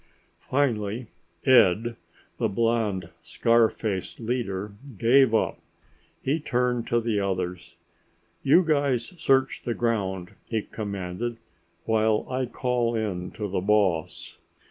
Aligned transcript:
Finally 0.49 1.05
Ed, 1.45 1.95
the 2.39 2.47
blond 2.49 3.09
scar 3.21 3.69
faced 3.69 4.19
leader, 4.19 4.73
gave 4.97 5.35
up. 5.35 5.59
He 6.23 6.39
turned 6.39 6.87
to 6.87 6.99
the 6.99 7.19
others. 7.19 7.75
"You 8.41 8.63
guys 8.65 9.13
search 9.21 9.61
the 9.63 9.75
ground," 9.75 10.31
he 10.47 10.63
commanded, 10.63 11.37
"while 11.85 12.25
I 12.27 12.47
call 12.47 12.95
in 12.95 13.29
to 13.33 13.47
the 13.47 13.61
boss." 13.61 14.39